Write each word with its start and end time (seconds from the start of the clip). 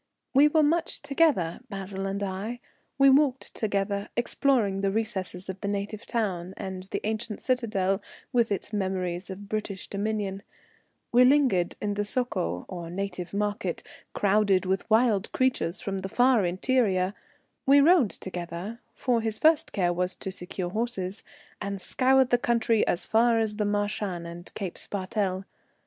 We 0.33 0.47
were 0.47 0.63
much 0.63 1.03
together, 1.03 1.59
Basil 1.69 2.07
and 2.07 2.23
I; 2.23 2.59
we 2.97 3.11
walked 3.11 3.53
together, 3.53 4.09
exploring 4.17 4.81
the 4.81 4.89
recesses 4.89 5.47
of 5.47 5.61
the 5.61 5.67
native 5.67 6.07
town, 6.07 6.55
and 6.57 6.81
the 6.85 7.01
ancient 7.05 7.39
citadel, 7.39 8.01
with 8.33 8.51
its 8.51 8.73
memories 8.73 9.29
of 9.29 9.47
British 9.47 9.87
dominion; 9.87 10.41
we 11.11 11.23
lingered 11.23 11.75
in 11.79 11.93
the 11.93 12.03
Soko 12.03 12.65
or 12.67 12.89
native 12.89 13.31
market, 13.31 13.83
crowded 14.13 14.65
with 14.65 14.89
wild 14.89 15.31
creatures 15.33 15.81
from 15.81 15.99
the 15.99 16.09
far 16.09 16.45
interior; 16.47 17.13
we 17.67 17.79
rode 17.79 18.09
together, 18.09 18.79
for 18.95 19.21
his 19.21 19.37
first 19.37 19.71
care 19.71 19.93
was 19.93 20.15
to 20.15 20.31
secure 20.31 20.71
horses, 20.71 21.21
and 21.61 21.79
scoured 21.79 22.31
the 22.31 22.39
country 22.39 22.83
as 22.87 23.05
far 23.05 23.37
as 23.37 23.57
the 23.57 23.65
Marshan 23.65 24.25
and 24.25 24.51
Cape 24.55 24.79
Spartel. 24.79 25.45